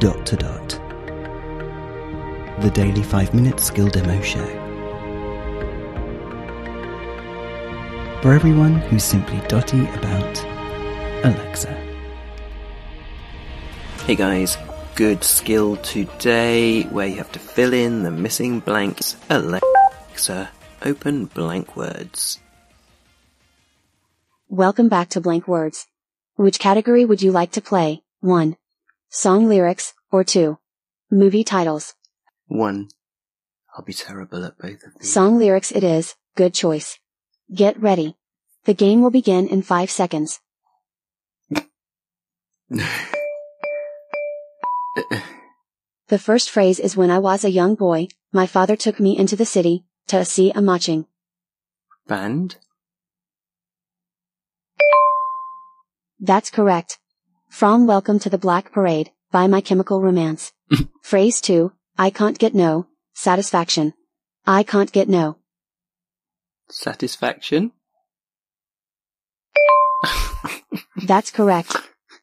[0.00, 0.68] Dot to Dot.
[2.62, 4.46] The daily 5 minute skill demo show.
[8.22, 10.42] For everyone who's simply dotty about
[11.22, 11.74] Alexa.
[14.06, 14.56] Hey guys,
[14.94, 19.18] good skill today where you have to fill in the missing blanks.
[19.28, 20.48] Alexa,
[20.80, 22.40] open blank words.
[24.48, 25.86] Welcome back to Blank Words.
[26.36, 28.02] Which category would you like to play?
[28.20, 28.56] 1.
[29.12, 30.56] Song lyrics, or 2.
[31.10, 31.94] Movie titles.
[32.46, 32.88] One.
[33.76, 35.12] I'll be terrible at both of these.
[35.12, 36.96] Song lyrics it is, good choice.
[37.52, 38.14] Get ready.
[38.66, 40.38] The game will begin in 5 seconds.
[46.06, 49.34] The first phrase is when I was a young boy, my father took me into
[49.34, 51.06] the city, to see a marching.
[52.06, 52.58] Band?
[56.20, 56.98] That's correct.
[57.50, 60.52] From Welcome to the Black Parade, by My Chemical Romance.
[61.02, 63.92] Phrase 2, I can't get no, satisfaction.
[64.46, 65.36] I can't get no.
[66.70, 67.72] Satisfaction?
[71.04, 71.76] That's correct.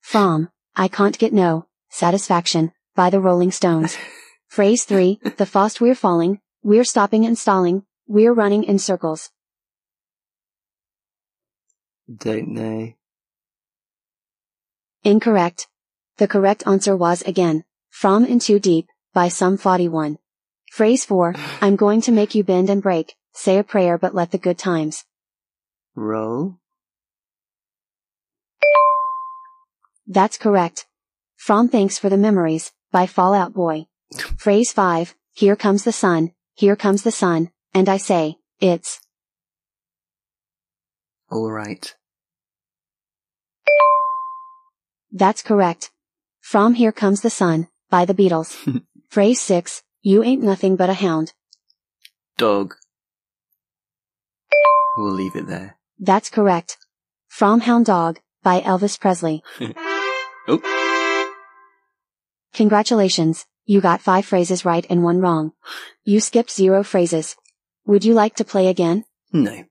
[0.00, 3.96] From, I can't get no, satisfaction, by the Rolling Stones.
[4.48, 9.30] Phrase 3, the fast we're falling, we're stopping and stalling, we're running in circles.
[12.14, 12.92] Don't know.
[15.04, 15.66] Incorrect.
[16.18, 20.18] The correct answer was again, From In Too Deep, by Sum 41.
[20.70, 24.30] Phrase 4, I'm going to make you bend and break, say a prayer but let
[24.30, 25.04] the good times.
[25.96, 26.58] Roll?
[30.06, 30.86] That's correct.
[31.34, 33.86] From Thanks for the Memories, by Fall Out Boy.
[34.36, 39.00] Phrase 5, Here comes the sun, here comes the sun, and I say, it's.
[41.32, 41.96] Alright.
[45.12, 45.90] That's correct.
[46.40, 48.56] From Here Comes the Sun, by the Beatles.
[49.10, 51.34] Phrase 6, You ain't nothing but a hound.
[52.38, 52.74] Dog.
[54.96, 55.76] We'll leave it there.
[55.98, 56.78] That's correct.
[57.28, 59.42] From Hound Dog, by Elvis Presley.
[60.48, 60.58] Oh,
[62.52, 65.52] Congratulations, you got five phrases right and one wrong.
[66.04, 67.36] You skipped zero phrases.
[67.86, 69.04] Would you like to play again?
[69.32, 69.64] no.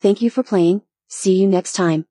[0.00, 0.82] Thank you for playing.
[1.06, 2.06] See you next time.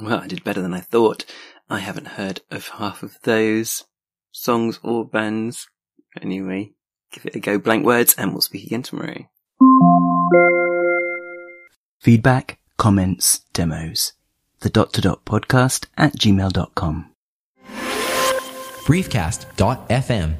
[0.00, 1.24] Well, I did better than I thought.
[1.68, 3.84] I haven't heard of half of those
[4.30, 5.68] songs or bands.
[6.20, 6.72] Anyway,
[7.12, 9.28] give it a go, blank words, and we'll speak again tomorrow.
[12.00, 14.12] Feedback, comments, demos.
[14.60, 17.10] The dot to dot podcast at gmail.com.
[18.84, 20.34] briefcast.fm